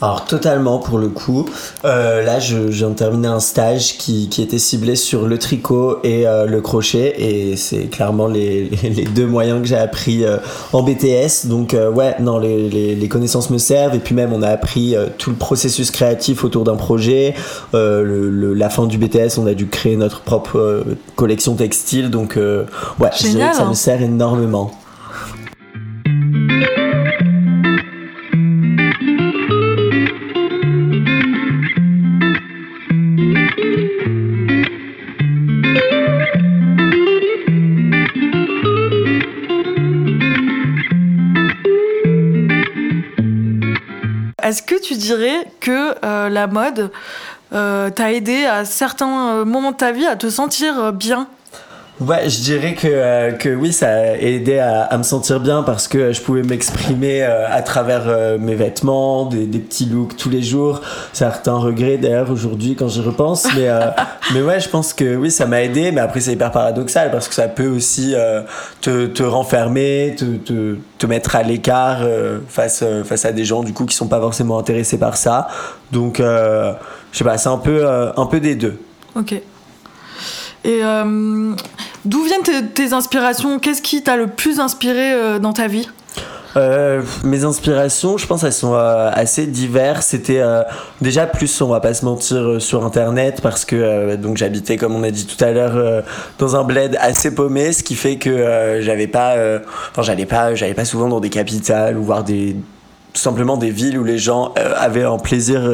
Alors 0.00 0.24
totalement 0.26 0.78
pour 0.78 0.98
le 0.98 1.08
coup. 1.08 1.46
Euh, 1.84 2.22
là, 2.22 2.38
de 2.38 2.94
terminer 2.94 3.28
un 3.28 3.40
stage 3.40 3.96
qui, 3.96 4.28
qui, 4.28 4.42
était 4.42 4.58
ciblé 4.58 4.96
sur 4.96 5.26
le 5.26 5.38
tricot 5.38 5.98
et 6.04 6.26
euh, 6.26 6.46
le 6.46 6.60
crochet 6.60 7.14
et 7.18 7.56
c'est 7.56 7.84
clairement 7.84 8.26
les, 8.26 8.68
les, 8.82 9.04
deux 9.04 9.26
moyens 9.26 9.60
que 9.60 9.66
j'ai 9.66 9.76
appris 9.76 10.24
euh, 10.24 10.38
en 10.72 10.82
BTS. 10.82 11.46
Donc 11.46 11.76
ouais, 11.94 12.16
non, 12.20 12.38
les, 12.38 12.68
les, 12.68 13.08
connaissances 13.08 13.50
me 13.50 13.58
servent 13.58 13.94
et 13.94 14.00
puis 14.00 14.14
même 14.14 14.32
on 14.32 14.42
a 14.42 14.48
appris 14.48 14.94
tout 15.18 15.30
le 15.30 15.36
processus 15.36 15.90
créatif 15.90 16.44
autour 16.44 16.64
d'un 16.64 16.76
projet. 16.76 17.34
Le, 17.72 18.54
la 18.54 18.70
fin 18.70 18.86
du 18.86 18.98
BTS, 18.98 19.38
on 19.38 19.46
a 19.46 19.54
dû 19.54 19.68
créer 19.68 19.96
notre 19.96 20.20
propre 20.20 20.84
collection 21.16 21.54
textile. 21.54 22.10
Donc 22.10 22.36
ouais, 22.36 23.10
je 23.16 23.28
dirais 23.28 23.50
que 23.50 23.56
ça 23.56 23.64
me 23.64 23.70
hein. 23.70 23.74
sert 23.74 24.02
énormément. 24.02 24.72
Est-ce 44.54 44.62
que 44.62 44.80
tu 44.80 44.94
dirais 44.94 45.48
que 45.58 45.96
euh, 46.04 46.28
la 46.28 46.46
mode 46.46 46.92
euh, 47.52 47.90
t'a 47.90 48.12
aidé 48.12 48.44
à 48.44 48.64
certains 48.64 49.30
euh, 49.30 49.44
moments 49.44 49.72
de 49.72 49.76
ta 49.76 49.90
vie 49.90 50.06
à 50.06 50.14
te 50.14 50.30
sentir 50.30 50.92
bien? 50.92 51.26
Ouais, 52.06 52.28
je 52.28 52.40
dirais 52.42 52.74
que, 52.74 53.32
que 53.36 53.48
oui, 53.54 53.72
ça 53.72 53.88
a 53.88 54.16
aidé 54.16 54.58
à, 54.58 54.96
me 54.98 55.02
sentir 55.02 55.40
bien 55.40 55.62
parce 55.62 55.88
que 55.88 56.12
je 56.12 56.20
pouvais 56.20 56.42
m'exprimer 56.42 57.22
à 57.22 57.62
travers 57.62 58.38
mes 58.38 58.54
vêtements, 58.54 59.26
des, 59.26 59.46
des, 59.46 59.58
petits 59.58 59.86
looks 59.86 60.16
tous 60.16 60.28
les 60.28 60.42
jours. 60.42 60.80
Certains 61.12 61.56
regrets 61.56 61.96
d'ailleurs 61.96 62.30
aujourd'hui 62.30 62.74
quand 62.76 62.88
j'y 62.88 63.00
repense, 63.00 63.46
mais, 63.56 63.68
mais 64.34 64.42
ouais, 64.42 64.60
je 64.60 64.68
pense 64.68 64.92
que 64.92 65.16
oui, 65.16 65.30
ça 65.30 65.46
m'a 65.46 65.62
aidé, 65.62 65.92
mais 65.92 66.00
après 66.00 66.20
c'est 66.20 66.32
hyper 66.32 66.50
paradoxal 66.50 67.10
parce 67.10 67.28
que 67.28 67.34
ça 67.34 67.48
peut 67.48 67.68
aussi 67.68 68.14
te, 68.80 69.06
te 69.06 69.22
renfermer, 69.22 70.14
te, 70.18 70.24
te, 70.24 70.76
te 70.98 71.06
mettre 71.06 71.36
à 71.36 71.42
l'écart 71.42 72.00
face, 72.48 72.84
face 73.04 73.24
à 73.24 73.32
des 73.32 73.44
gens 73.44 73.62
du 73.62 73.72
coup 73.72 73.86
qui 73.86 73.96
sont 73.96 74.08
pas 74.08 74.20
forcément 74.20 74.58
intéressés 74.58 74.98
par 74.98 75.16
ça. 75.16 75.48
Donc, 75.92 76.18
je 76.18 76.74
sais 77.12 77.24
pas, 77.24 77.38
c'est 77.38 77.48
un 77.48 77.58
peu, 77.58 77.86
un 77.88 78.26
peu 78.26 78.40
des 78.40 78.56
deux. 78.56 78.78
Ok. 79.16 79.40
Et 80.64 80.82
euh, 80.82 81.54
d'où 82.04 82.22
viennent 82.24 82.42
tes, 82.74 82.92
inspirations? 82.92 83.58
Qu'est-ce 83.58 83.82
qui 83.82 84.02
t'a 84.02 84.16
le 84.16 84.26
plus 84.26 84.60
inspiré 84.60 85.12
euh, 85.12 85.38
dans 85.38 85.52
ta 85.52 85.66
vie? 85.66 85.88
Euh, 86.56 87.02
mes 87.24 87.44
inspirations, 87.44 88.16
je 88.16 88.26
pense, 88.26 88.44
elles 88.44 88.52
sont 88.52 88.74
assez 88.74 89.46
diverses. 89.46 90.06
C'était 90.06 90.40
déjà 91.00 91.26
plus, 91.26 91.60
on 91.60 91.68
va 91.68 91.80
pas 91.80 91.94
se 91.94 92.04
mentir, 92.04 92.62
sur 92.62 92.84
Internet 92.84 93.40
parce 93.40 93.64
que 93.64 94.14
donc 94.14 94.36
j'habitais, 94.36 94.76
comme 94.76 94.94
on 94.94 95.02
a 95.02 95.10
dit 95.10 95.26
tout 95.26 95.42
à 95.42 95.50
l'heure, 95.50 96.04
dans 96.38 96.54
un 96.54 96.62
bled 96.62 96.96
assez 97.00 97.34
paumé, 97.34 97.72
ce 97.72 97.82
qui 97.82 97.96
fait 97.96 98.18
que 98.18 98.78
j'avais 98.82 99.08
pas, 99.08 99.34
j'allais 100.00 100.26
pas 100.26 100.84
souvent 100.84 101.08
dans 101.08 101.18
des 101.18 101.30
capitales 101.30 101.98
ou 101.98 102.04
voir 102.04 102.22
des 102.22 102.54
tout 103.14 103.20
simplement 103.20 103.56
des 103.56 103.70
villes 103.70 103.98
où 103.98 104.04
les 104.04 104.18
gens 104.18 104.54
avaient 104.56 105.04
un 105.04 105.18
plaisir 105.18 105.68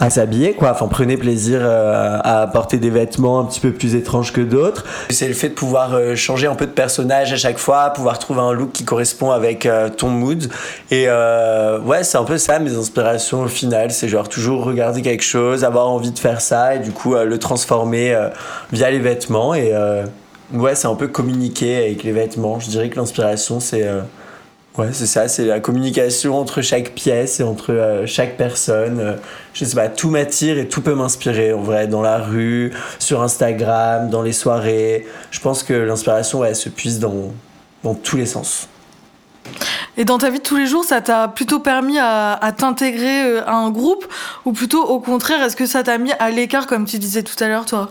à 0.00 0.08
s'habiller 0.08 0.54
quoi. 0.54 0.70
Enfin 0.72 0.88
prenez 0.88 1.16
plaisir 1.16 1.60
euh, 1.62 2.18
à 2.24 2.46
porter 2.46 2.78
des 2.78 2.90
vêtements 2.90 3.38
un 3.38 3.44
petit 3.44 3.60
peu 3.60 3.70
plus 3.70 3.94
étranges 3.94 4.32
que 4.32 4.40
d'autres. 4.40 4.84
C'est 5.10 5.28
le 5.28 5.34
fait 5.34 5.50
de 5.50 5.54
pouvoir 5.54 5.94
euh, 5.94 6.16
changer 6.16 6.46
un 6.46 6.54
peu 6.54 6.66
de 6.66 6.72
personnage 6.72 7.32
à 7.32 7.36
chaque 7.36 7.58
fois 7.58 7.90
pouvoir 7.90 8.18
trouver 8.18 8.40
un 8.40 8.52
look 8.52 8.72
qui 8.72 8.84
correspond 8.84 9.30
avec 9.30 9.66
euh, 9.66 9.90
ton 9.90 10.08
mood. 10.08 10.50
Et 10.90 11.06
ouais 11.06 12.02
c'est 12.02 12.16
un 12.16 12.24
peu 12.24 12.38
ça 12.38 12.58
mes 12.58 12.74
inspirations 12.74 13.42
au 13.42 13.48
final. 13.48 13.90
C'est 13.90 14.08
genre 14.08 14.28
toujours 14.28 14.64
regarder 14.64 15.02
quelque 15.02 15.22
chose 15.22 15.62
avoir 15.62 15.88
envie 15.88 16.10
de 16.10 16.18
faire 16.18 16.40
ça 16.40 16.74
et 16.74 16.78
du 16.78 16.90
coup 16.90 17.14
le 17.14 17.38
transformer 17.38 18.16
via 18.72 18.90
les 18.90 18.98
vêtements. 18.98 19.54
Et 19.54 19.72
ouais 20.54 20.74
c'est 20.74 20.88
un 20.88 20.94
peu 20.94 21.08
communiquer 21.08 21.76
avec 21.76 22.02
les 22.02 22.12
vêtements. 22.12 22.58
Je 22.58 22.70
dirais 22.70 22.88
que 22.88 22.96
l'inspiration 22.96 23.60
c'est 23.60 23.86
Ouais, 24.78 24.92
c'est 24.92 25.06
ça, 25.06 25.26
c'est 25.26 25.44
la 25.44 25.58
communication 25.58 26.38
entre 26.38 26.62
chaque 26.62 26.94
pièce 26.94 27.40
et 27.40 27.42
entre 27.42 27.72
euh, 27.72 28.06
chaque 28.06 28.36
personne. 28.36 29.00
Euh, 29.00 29.14
je 29.52 29.64
sais 29.64 29.74
pas, 29.74 29.88
tout 29.88 30.10
m'attire 30.10 30.58
et 30.58 30.68
tout 30.68 30.80
peut 30.80 30.94
m'inspirer 30.94 31.52
en 31.52 31.60
vrai, 31.60 31.88
dans 31.88 32.02
la 32.02 32.18
rue, 32.18 32.72
sur 33.00 33.20
Instagram, 33.20 34.10
dans 34.10 34.22
les 34.22 34.32
soirées. 34.32 35.06
Je 35.32 35.40
pense 35.40 35.64
que 35.64 35.74
l'inspiration, 35.74 36.40
ouais, 36.40 36.54
se 36.54 36.68
puise 36.68 37.00
dans, 37.00 37.32
dans 37.82 37.94
tous 37.94 38.16
les 38.16 38.26
sens. 38.26 38.68
Et 40.00 40.06
dans 40.06 40.16
ta 40.16 40.30
vie 40.30 40.38
de 40.38 40.42
tous 40.42 40.56
les 40.56 40.66
jours, 40.66 40.82
ça 40.82 41.02
t'a 41.02 41.28
plutôt 41.28 41.60
permis 41.60 41.98
à, 41.98 42.54
t'intégrer 42.56 43.22
euh, 43.22 43.42
à 43.46 43.52
un 43.52 43.68
groupe 43.68 44.06
ou 44.46 44.52
plutôt 44.52 44.82
au 44.82 44.98
contraire, 44.98 45.42
est-ce 45.42 45.56
que 45.56 45.66
ça 45.66 45.82
t'a 45.82 45.98
mis 45.98 46.12
à 46.18 46.30
l'écart 46.30 46.66
comme 46.66 46.86
tu 46.86 46.98
disais 46.98 47.22
tout 47.22 47.36
à 47.44 47.48
l'heure, 47.48 47.66
toi? 47.66 47.90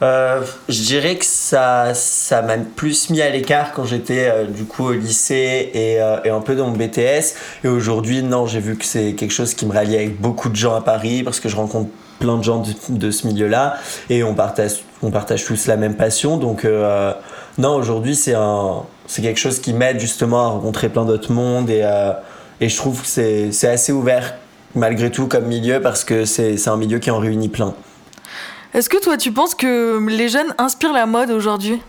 Euh, 0.00 0.40
je 0.70 0.82
dirais 0.82 1.16
que 1.16 1.26
ça 1.26 1.92
ça 1.92 2.40
m'a 2.40 2.56
plus 2.56 3.10
mis 3.10 3.20
à 3.20 3.28
l'écart 3.28 3.72
quand 3.74 3.84
j'étais 3.84 4.30
euh, 4.30 4.44
du 4.46 4.64
coup 4.64 4.86
au 4.86 4.92
lycée 4.92 5.70
et, 5.74 6.00
un 6.00 6.40
peu 6.40 6.54
dans 6.56 6.68
mon 6.68 6.72
BTS 6.72 7.34
et 7.64 7.68
aujourd'hui 7.68 8.22
non 8.22 8.46
j'ai 8.46 8.60
vu 8.60 8.78
que 8.78 8.86
c'est 8.86 9.12
quelque 9.12 9.32
chose 9.32 9.52
qui 9.52 9.66
me 9.66 9.74
rallie 9.74 9.96
avec 9.96 10.18
beaucoup 10.18 10.48
de 10.48 10.56
gens 10.56 10.74
à 10.74 10.80
Paris 10.80 11.22
parce 11.22 11.38
que 11.38 11.50
je 11.50 11.56
rencontre 11.56 11.90
plein 12.18 12.38
de 12.38 12.42
gens 12.42 12.62
de, 12.62 12.72
de 12.88 13.10
ce 13.10 13.26
milieu 13.26 13.46
là 13.46 13.76
et 14.08 14.24
on 14.24 14.34
partage 14.34 14.82
on 15.02 15.10
partage 15.10 15.44
tous 15.44 15.66
la 15.66 15.76
même 15.76 15.96
passion. 15.96 16.36
Donc 16.36 16.66
non 17.60 17.74
aujourd'hui 17.76 18.16
c'est 18.16 18.34
un 18.34 18.82
c'est 19.06 19.22
quelque 19.22 19.38
chose 19.38 19.60
qui 19.60 19.72
m'aide 19.72 20.00
justement 20.00 20.46
à 20.46 20.48
rencontrer 20.48 20.88
plein 20.88 21.04
d'autres 21.04 21.32
mondes 21.32 21.70
et 21.70 21.84
et 22.60 22.68
je 22.68 22.76
trouve 22.76 23.00
que 23.00 23.06
c'est 23.06 23.68
assez 23.68 23.92
ouvert 23.92 24.34
malgré 24.74 25.10
tout 25.10 25.26
comme 25.26 25.46
milieu 25.46 25.80
parce 25.80 26.04
que 26.04 26.24
c'est 26.24 26.68
un 26.68 26.76
milieu 26.76 26.98
qui 26.98 27.10
en 27.10 27.18
réunit 27.18 27.48
plein. 27.48 27.74
Est-ce 28.72 28.88
que 28.88 29.02
toi, 29.02 29.16
tu 29.16 29.32
penses 29.32 29.54
que 29.56 29.98
les 30.08 30.28
jeunes 30.28 30.54
inspirent 30.58 30.92
la 30.92 31.06
mode 31.06 31.30
aujourd'hui? 31.30 31.80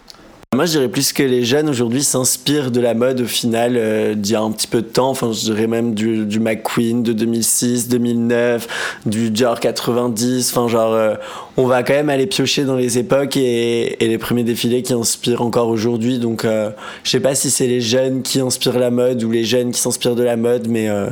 Moi, 0.53 0.65
je 0.65 0.71
dirais 0.71 0.89
plus 0.89 1.13
que 1.13 1.23
les 1.23 1.45
jeunes 1.45 1.69
aujourd'hui 1.69 2.03
s'inspirent 2.03 2.71
de 2.71 2.81
la 2.81 2.93
mode 2.93 3.21
au 3.21 3.25
final 3.25 3.75
euh, 3.77 4.15
d'il 4.15 4.33
y 4.33 4.35
a 4.35 4.41
un 4.41 4.51
petit 4.51 4.67
peu 4.67 4.81
de 4.81 4.87
temps. 4.87 5.09
Enfin, 5.09 5.31
je 5.31 5.39
dirais 5.39 5.67
même 5.67 5.93
du, 5.93 6.25
du 6.25 6.39
McQueen 6.39 7.03
de 7.03 7.13
2006, 7.13 7.87
2009, 7.87 8.99
du 9.05 9.31
Dior 9.31 9.59
90. 9.59 10.51
Enfin, 10.51 10.67
genre, 10.67 10.93
euh, 10.93 11.15
on 11.57 11.65
va 11.67 11.83
quand 11.83 11.93
même 11.93 12.09
aller 12.09 12.27
piocher 12.27 12.65
dans 12.65 12.75
les 12.75 12.97
époques 12.97 13.37
et, 13.37 14.03
et 14.03 14.07
les 14.07 14.17
premiers 14.17 14.43
défilés 14.43 14.81
qui 14.81 14.93
inspirent 14.93 15.41
encore 15.41 15.69
aujourd'hui. 15.69 16.19
Donc, 16.19 16.45
euh, 16.45 16.71
je 17.03 17.11
sais 17.11 17.21
pas 17.21 17.33
si 17.33 17.49
c'est 17.49 17.67
les 17.67 17.81
jeunes 17.81 18.21
qui 18.21 18.39
inspirent 18.39 18.79
la 18.79 18.91
mode 18.91 19.23
ou 19.23 19.31
les 19.31 19.45
jeunes 19.45 19.71
qui 19.71 19.79
s'inspirent 19.79 20.15
de 20.15 20.23
la 20.23 20.35
mode, 20.35 20.67
mais 20.67 20.89
euh, 20.89 21.07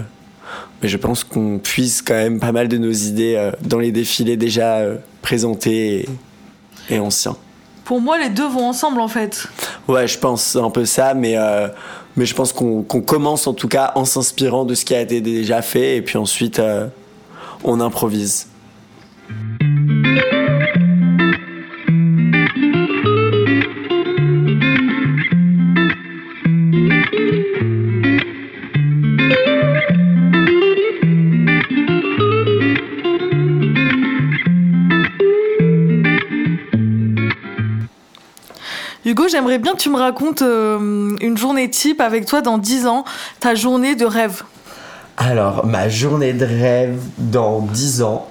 mais 0.82 0.90
je 0.90 0.98
pense 0.98 1.24
qu'on 1.24 1.60
puise 1.60 2.02
quand 2.02 2.14
même 2.14 2.40
pas 2.40 2.52
mal 2.52 2.68
de 2.68 2.78
nos 2.78 2.92
idées 2.92 3.36
euh, 3.36 3.52
dans 3.62 3.80
les 3.80 3.92
défilés 3.92 4.38
déjà 4.38 4.78
euh, 4.78 4.98
présentés 5.22 6.08
et, 6.90 7.00
anciens. 7.00 7.36
Pour 7.90 8.02
moi, 8.02 8.20
les 8.20 8.30
deux 8.30 8.48
vont 8.48 8.68
ensemble 8.68 9.02
en 9.02 9.08
fait. 9.08 9.48
Ouais, 9.88 10.08
je 10.08 10.20
pense 10.20 10.56
un 10.56 10.70
peu 10.70 10.86
ça, 10.86 11.16
mais, 11.16 11.36
euh, 11.36 11.68
mais 12.16 12.28
je 12.28 12.36
pense 12.36 12.54
qu'on 12.54 12.84
commence 12.84 13.48
en 13.48 13.54
tout 13.56 13.68
cas 13.68 13.94
en 13.96 14.06
s'inspirant 14.06 14.64
de 14.64 14.76
ce 14.76 14.86
qui 14.86 14.94
a 14.94 15.02
été 15.02 15.22
déjà 15.22 15.64
fait 15.64 15.98
et 15.98 16.04
puis 16.04 16.20
ensuite 16.20 16.62
on 17.64 17.80
improvise. 17.80 18.46
Hugo, 39.06 39.30
j'aimerais 39.30 39.60
bien 39.60 39.74
que 39.74 39.78
tu 39.78 39.90
me 39.90 39.98
racontes 39.98 40.42
euh, 40.42 41.16
une 41.22 41.38
journée 41.38 41.70
type 41.70 42.02
avec 42.02 42.26
toi 42.26 42.42
dans 42.42 42.58
10 42.58 42.86
ans, 42.86 43.06
ta 43.40 43.56
journée 43.56 43.96
de 43.96 44.06
rêve. 44.06 44.44
Alors, 45.16 45.66
ma 45.66 45.88
journée 45.88 46.34
de 46.34 46.46
rêve 46.46 47.00
dans 47.18 47.62
10 47.62 48.02
ans, 48.02 48.28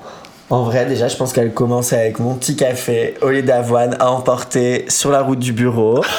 en 0.50 0.64
vrai, 0.64 0.84
déjà, 0.84 1.08
je 1.08 1.16
pense 1.16 1.32
qu'elle 1.32 1.54
commence 1.54 1.94
avec 1.94 2.18
mon 2.18 2.34
petit 2.34 2.54
café 2.54 3.14
au 3.22 3.30
lait 3.30 3.42
d'avoine 3.42 3.96
à 3.98 4.10
emporter 4.10 4.84
sur 4.88 5.10
la 5.10 5.22
route 5.22 5.38
du 5.38 5.52
bureau. 5.52 6.02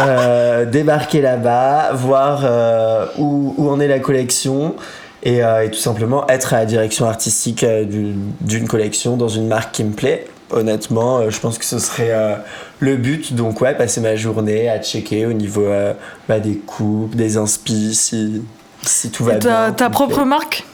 Euh, 0.00 0.64
débarquer 0.64 1.20
là-bas, 1.20 1.90
voir 1.92 2.42
euh, 2.44 3.04
où, 3.18 3.54
où, 3.58 3.68
en 3.68 3.80
est 3.80 3.88
la 3.88 3.98
collection 3.98 4.76
et, 5.22 5.38
et, 5.40 5.70
tout 5.70 5.78
simplement 5.78 6.26
être 6.28 6.54
à 6.54 6.60
la 6.60 6.64
direction 6.64 7.06
artistique 7.06 7.66
d'une 7.66 8.68
collection 8.68 9.18
dans 9.18 9.28
une 9.28 9.46
marque 9.46 9.72
qui 9.72 9.84
me 9.84 9.92
plaît 9.92 10.26
honnêtement, 10.50 11.18
euh, 11.18 11.30
je 11.30 11.40
pense 11.40 11.58
que 11.58 11.64
ce 11.64 11.78
serait 11.78 12.12
euh, 12.12 12.36
le 12.80 12.96
but. 12.96 13.34
Donc, 13.34 13.60
ouais, 13.60 13.74
passer 13.74 14.00
ma 14.00 14.16
journée 14.16 14.68
à 14.68 14.78
checker 14.80 15.26
au 15.26 15.32
niveau 15.32 15.64
euh, 15.64 15.92
bah, 16.28 16.40
des 16.40 16.56
coupes, 16.56 17.14
des 17.14 17.36
inspi, 17.36 17.94
si, 17.94 18.42
si 18.82 19.10
tout 19.10 19.24
va 19.24 19.36
bien. 19.36 19.72
Ta 19.72 19.90
propre 19.90 20.24
marque? 20.24 20.64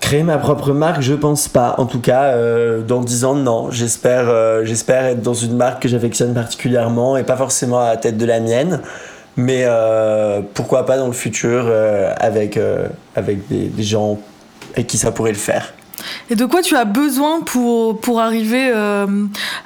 Créer 0.00 0.22
ma 0.22 0.36
propre 0.36 0.72
marque, 0.72 1.00
je 1.00 1.14
pense 1.14 1.48
pas. 1.48 1.76
En 1.78 1.86
tout 1.86 2.00
cas, 2.00 2.36
dans 2.86 3.00
10 3.00 3.24
ans, 3.24 3.34
non. 3.34 3.70
J'espère 3.70 4.62
j'espère 4.62 5.06
être 5.06 5.22
dans 5.22 5.32
une 5.32 5.56
marque 5.56 5.82
que 5.82 5.88
j'affectionne 5.88 6.34
particulièrement 6.34 7.16
et 7.16 7.22
pas 7.22 7.38
forcément 7.38 7.80
à 7.80 7.86
la 7.86 7.96
tête 7.96 8.18
de 8.18 8.26
la 8.26 8.38
mienne. 8.38 8.82
Mais 9.38 9.66
pourquoi 10.52 10.84
pas 10.84 10.98
dans 10.98 11.06
le 11.06 11.14
futur 11.14 11.72
avec, 12.18 12.60
avec 13.16 13.48
des, 13.48 13.68
des 13.68 13.82
gens 13.82 14.18
avec 14.74 14.88
qui 14.88 14.98
ça 14.98 15.10
pourrait 15.10 15.32
le 15.32 15.38
faire. 15.38 15.72
Et 16.30 16.36
de 16.36 16.44
quoi 16.44 16.62
tu 16.62 16.76
as 16.76 16.84
besoin 16.84 17.40
pour, 17.40 18.00
pour 18.00 18.20
arriver 18.20 18.70
euh, 18.74 19.06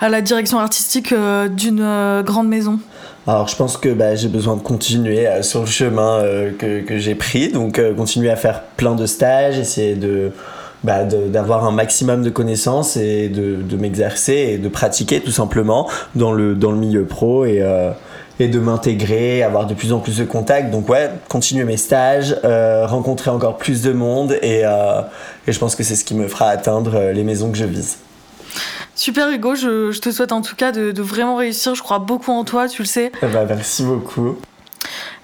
à 0.00 0.08
la 0.08 0.20
direction 0.20 0.58
artistique 0.58 1.12
euh, 1.12 1.48
d'une 1.48 1.80
euh, 1.82 2.22
grande 2.22 2.48
maison? 2.48 2.78
Alors 3.26 3.48
je 3.48 3.56
pense 3.56 3.76
que 3.76 3.90
bah, 3.90 4.14
j'ai 4.14 4.28
besoin 4.28 4.56
de 4.56 4.62
continuer 4.62 5.26
sur 5.42 5.60
le 5.60 5.66
chemin 5.66 6.22
que, 6.58 6.80
que 6.80 6.98
j'ai 6.98 7.14
pris, 7.14 7.48
donc 7.48 7.78
continuer 7.94 8.30
à 8.30 8.36
faire 8.36 8.62
plein 8.78 8.94
de 8.94 9.04
stages, 9.04 9.58
essayer 9.58 9.96
de 9.96 10.32
bah, 10.82 11.04
d'avoir 11.04 11.66
un 11.66 11.70
maximum 11.70 12.22
de 12.22 12.30
connaissances 12.30 12.96
et 12.96 13.28
de, 13.28 13.56
de 13.56 13.76
m'exercer 13.76 14.52
et 14.52 14.56
de 14.56 14.68
pratiquer 14.68 15.20
tout 15.20 15.30
simplement 15.30 15.90
dans 16.14 16.32
le, 16.32 16.54
dans 16.54 16.70
le 16.70 16.78
milieu 16.78 17.04
pro 17.04 17.44
et, 17.44 17.62
et 18.40 18.48
de 18.48 18.58
m'intégrer, 18.58 19.42
avoir 19.42 19.66
de 19.66 19.74
plus 19.74 19.92
en 19.92 19.98
plus 19.98 20.18
de 20.18 20.24
contacts. 20.24 20.70
Donc 20.70 20.88
ouais, 20.88 21.10
continuer 21.28 21.64
mes 21.64 21.76
stages, 21.76 22.36
euh, 22.44 22.86
rencontrer 22.86 23.30
encore 23.30 23.56
plus 23.56 23.82
de 23.82 23.92
monde 23.92 24.38
et, 24.42 24.62
euh, 24.64 25.02
et 25.46 25.52
je 25.52 25.58
pense 25.58 25.74
que 25.74 25.82
c'est 25.82 25.96
ce 25.96 26.04
qui 26.04 26.14
me 26.14 26.28
fera 26.28 26.48
atteindre 26.48 26.94
euh, 26.94 27.12
les 27.12 27.24
maisons 27.24 27.50
que 27.50 27.58
je 27.58 27.64
vise. 27.64 27.98
Super 28.94 29.30
Hugo, 29.30 29.54
je, 29.54 29.92
je 29.92 30.00
te 30.00 30.10
souhaite 30.10 30.32
en 30.32 30.42
tout 30.42 30.56
cas 30.56 30.72
de, 30.72 30.90
de, 30.90 31.02
vraiment 31.02 31.36
réussir, 31.36 31.74
je 31.74 31.82
crois 31.82 32.00
beaucoup 32.00 32.32
en 32.32 32.44
toi, 32.44 32.68
tu 32.68 32.82
le 32.82 32.88
sais. 32.88 33.12
Ben, 33.22 33.46
merci 33.46 33.84
beaucoup. 33.84 34.36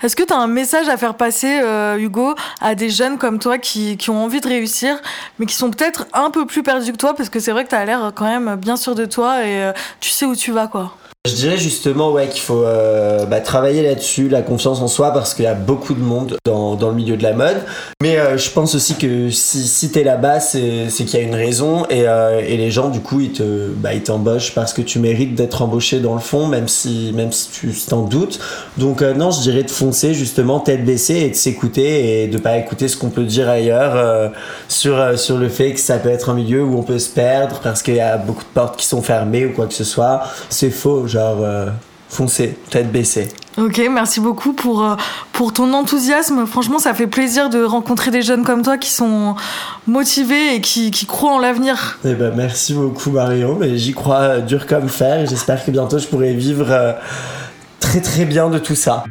Est-ce 0.03 0.17
que 0.17 0.23
tu 0.23 0.33
as 0.33 0.39
un 0.39 0.47
message 0.47 0.89
à 0.89 0.97
faire 0.97 1.15
passer, 1.15 1.61
euh, 1.63 1.97
Hugo, 1.97 2.35
à 2.61 2.75
des 2.75 2.91
jeunes 2.91 3.19
comme 3.19 3.39
toi 3.39 3.59
qui, 3.59 3.97
qui, 3.97 4.11
ont 4.11 4.23
envie 4.23 4.41
de 4.41 4.49
réussir, 4.49 4.97
mais 5.39 5.47
qui 5.47 5.55
sont 5.55 5.71
peut-être 5.71 6.07
un 6.13 6.31
peu 6.31 6.47
plus 6.47 6.63
perdus 6.63 6.93
que 6.93 6.99
toi, 6.99 7.15
parce 7.15 7.31
que 7.31 7.41
c'est 7.41 7.53
vrai 7.53 7.65
que 7.65 7.71
tu 7.71 7.75
as 7.75 7.85
l'air 7.85 8.13
quand 8.15 8.27
même 8.27 8.57
bien 8.57 8.77
sûr 8.77 8.95
de 8.95 9.07
toi 9.07 9.45
et 9.45 9.63
euh, 9.63 9.73
tu 10.01 10.11
sais 10.11 10.27
où 10.27 10.37
tu 10.37 10.53
vas, 10.53 10.67
quoi 10.67 10.95
je 11.27 11.37
dirais 11.37 11.57
justement 11.57 12.13
ouais, 12.13 12.29
qu'il 12.29 12.43
faut 12.43 12.65
euh, 12.65 13.25
bah, 13.25 13.41
travailler 13.41 13.83
là-dessus, 13.83 14.29
la 14.29 14.43
confiance 14.43 14.83
en 14.83 14.89
soi, 14.89 15.11
parce 15.11 15.33
qu'il 15.33 15.47
y 15.47 15.49
a 15.49 15.55
beaucoup 15.55 15.95
de 15.95 16.03
monde 16.03 16.37
dans, 16.45 16.75
dans 16.75 16.91
le 16.91 16.95
milieu 16.95 17.17
de 17.17 17.23
la 17.23 17.33
mode. 17.33 17.57
Mais 18.03 18.19
euh, 18.19 18.37
je 18.37 18.51
pense 18.51 18.75
aussi 18.75 18.97
que 18.97 19.31
si, 19.31 19.67
si 19.67 19.91
t'es 19.91 20.05
là-bas, 20.05 20.41
c'est 20.41 20.87
qu'il 20.91 21.19
y 21.19 21.23
a 21.23 21.25
une 21.25 21.35
raison 21.35 21.87
et, 21.89 22.07
euh, 22.07 22.43
et, 22.47 22.59
les 22.59 22.71
gens, 22.71 22.91
du 22.91 23.01
coup, 23.01 23.21
ils 23.21 23.33
te 23.33 23.71
bah, 23.71 23.95
ils 23.95 24.03
t'embauchent 24.03 24.55
parce 24.55 24.75
que 24.75 24.83
tu 24.83 24.99
mérites 24.99 25.35
d'être 25.35 25.63
embauché 25.63 26.01
dans 26.01 26.13
le 26.13 26.21
fond, 26.21 26.47
même 26.47 26.69
si, 26.69 27.11
même 27.15 27.33
si 27.33 27.49
tu 27.49 27.73
t'en 27.89 28.03
doutes. 28.03 28.39
Donc, 28.77 29.01
non, 29.01 29.31
je 29.31 29.41
dirais 29.41 29.63
de 29.63 29.71
foncer 29.71 30.13
justement 30.13 30.61
tête 30.61 30.85
baissée 30.85 31.21
et 31.21 31.31
de 31.31 31.35
s'écouter 31.35 32.25
et 32.25 32.29
de 32.29 32.37
pas 32.37 32.59
écouter 32.59 32.87
ce 32.87 32.99
qu'on 32.99 33.09
peut 33.09 33.25
dire 33.25 33.49
ailleurs 33.49 34.33
sur, 34.69 35.19
sur 35.19 35.39
le 35.39 35.49
fait 35.49 35.73
que 35.73 35.81
ça 35.81 35.97
peut 35.97 36.11
être 36.11 36.29
un 36.29 36.35
milieu 36.35 36.63
où 36.63 36.79
on 36.79 36.83
peut 36.83 36.99
se 36.99 37.09
perdre 37.09 37.61
parce 37.63 37.83
qu'il 37.83 37.95
y 37.95 38.01
a 38.01 38.19
beaucoup 38.19 38.45
de 38.45 38.53
portes 38.53 38.77
qui 38.77 38.87
sont 38.87 39.01
fermées 39.01 39.47
ou 39.47 39.53
quoi 39.53 39.67
que 39.67 39.75
ce 39.75 39.85
soit. 39.85 40.25
C'est 40.51 40.71
faux 40.71 41.07
genre 41.15 41.39
euh, 41.43 41.67
foncez, 42.09 42.57
tête 42.71 42.91
baissée. 42.91 43.29
Ok, 43.57 43.81
merci 43.89 44.19
beaucoup 44.19 44.53
pour, 44.53 44.85
euh, 44.85 44.97
pour 45.33 45.53
ton 45.53 45.73
enthousiasme. 45.73 46.45
Franchement, 46.45 46.81
ça 46.81 46.93
fait 46.93 47.07
plaisir 47.07 47.51
de 47.51 47.63
rencontrer 47.63 48.11
des 48.11 48.23
jeunes 48.23 48.45
comme 48.45 48.63
toi 48.63 48.79
qui 48.79 48.91
sont 48.91 49.37
motivés 49.87 50.57
et 50.57 50.61
qui, 50.61 50.91
qui 50.91 51.07
croient 51.07 51.35
en 51.35 51.39
l'avenir. 51.39 52.01
Eh 52.05 52.15
ben, 52.15 52.33
merci 52.35 52.75
beaucoup 52.75 53.11
Marion, 53.11 53.57
mais 53.59 53.79
j'y 53.79 53.93
crois 53.93 54.39
dur 54.41 54.67
comme 54.67 54.89
fer 54.89 55.21
et 55.21 55.27
j'espère 55.27 55.65
que 55.65 55.71
bientôt 55.71 55.99
je 55.99 56.09
pourrai 56.09 56.35
vivre 56.35 56.67
euh, 56.69 56.93
très 57.79 58.01
très 58.01 58.25
bien 58.25 58.51
de 58.51 58.59
tout 58.59 58.75
ça. 58.75 59.05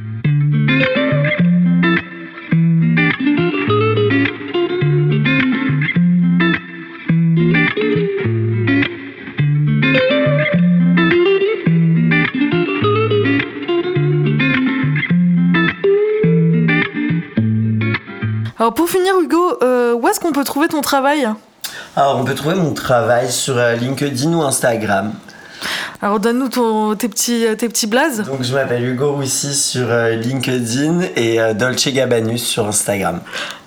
Finir, 18.94 19.20
Hugo, 19.20 19.58
euh, 19.64 19.94
où 19.94 20.08
est-ce 20.08 20.20
qu'on 20.20 20.32
peut 20.32 20.44
trouver 20.44 20.68
ton 20.68 20.82
travail 20.82 21.28
Alors, 21.96 22.20
on 22.20 22.24
peut 22.24 22.36
trouver 22.36 22.54
mon 22.54 22.74
travail 22.74 23.32
sur 23.32 23.58
euh, 23.58 23.74
LinkedIn 23.74 24.32
ou 24.34 24.44
Instagram. 24.44 25.14
Alors 26.00 26.20
donne-nous 26.20 26.94
tes 26.96 27.10
petits, 27.10 27.46
tes 27.58 27.70
petits 27.70 27.88
blazes. 27.88 28.24
Donc, 28.28 28.44
je 28.44 28.54
m'appelle 28.54 28.84
Hugo 28.84 29.14
Roussy 29.14 29.56
sur 29.56 29.88
euh, 29.90 30.12
LinkedIn 30.12 31.02
et 31.16 31.42
euh, 31.42 31.54
Dolce 31.56 31.88
Gabanus 31.88 32.44
sur 32.44 32.68
Instagram. 32.68 33.22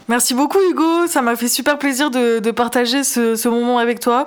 Merci 0.09 0.35
beaucoup 0.35 0.59
Hugo, 0.71 1.09
ça 1.09 1.21
m'a 1.21 1.35
fait 1.35 1.49
super 1.49 1.79
plaisir 1.79 2.11
de, 2.11 2.51
partager 2.53 3.03
ce, 3.03 3.49
moment 3.49 3.79
avec 3.79 3.99
toi, 3.99 4.27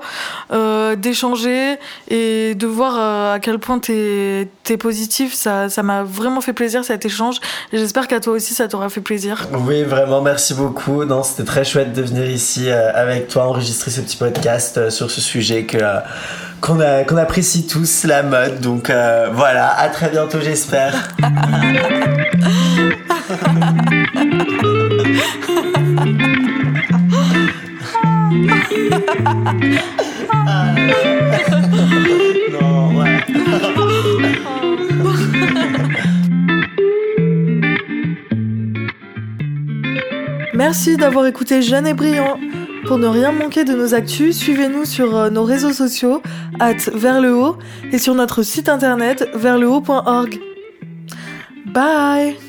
euh, 0.52 0.96
d'échanger 0.96 1.78
et 2.10 2.54
de 2.54 2.68
voir 2.68 2.96
euh, 2.98 3.36
à 3.36 3.40
quel 3.40 3.60
point 3.60 3.80
t'es 3.80 4.50
es 4.70 4.78
positif. 4.78 5.34
Ça 5.34 5.70
m'a 5.84 6.04
vraiment 6.04 6.42
fait 6.42 6.54
plaisir 6.54 6.84
cet 6.84 7.06
échange 7.06 7.38
j'espère 7.72 8.08
qu'à 8.08 8.20
toi 8.20 8.34
aussi 8.34 8.54
ça 8.54 8.68
t'aura 8.68 8.90
fait 8.90 9.02
plaisir. 9.02 9.48
Oui, 9.66 9.84
vraiment, 9.84 10.22
merci 10.22 10.54
beaucoup. 10.54 11.04
C'était 11.24 11.46
très 11.46 11.64
chouette 11.64 11.94
de 11.94 12.02
venir 12.02 12.30
ici 12.30 12.70
euh, 12.70 12.92
avec 12.94 13.28
toi 13.28 13.46
enregistrer 13.46 13.92
ce 13.92 14.02
petit 14.02 14.18
podcast 14.18 14.90
sur 14.90 15.10
ce 15.10 15.22
sujet 15.22 15.64
que 15.64 15.78
qu'on 16.62 17.18
apprécie 17.18 17.68
tous, 17.68 18.04
la 18.06 18.24
mode. 18.24 18.62
Donc 18.62 18.90
euh, 18.90 19.30
voilà, 19.34 19.78
à 19.78 19.90
très 19.90 20.10
bientôt, 20.10 20.40
j'espère. 20.42 21.10
Merci 40.54 40.98
d'avoir 40.98 41.26
écouté 41.26 41.62
Jeanne 41.62 41.88
et 41.88 41.94
Brillant. 41.94 42.38
Pour 42.86 42.98
ne 42.98 43.08
rien 43.08 43.32
manquer 43.32 43.66
de 43.66 43.74
nos 43.74 43.94
actus, 43.94 44.38
suivez-nous 44.38 44.84
sur 44.86 45.16
euh, 45.16 45.30
nos 45.30 45.44
réseaux 45.44 45.74
sociaux, 45.74 46.22
at 46.60 46.90
vers 46.94 47.22
le 47.22 47.36
haut, 47.36 47.58
et 47.92 47.98
sur 47.98 48.16
notre 48.16 48.44
site 48.44 48.70
internet 48.70 49.28
vers. 50.06 50.40
Bye 51.74 52.49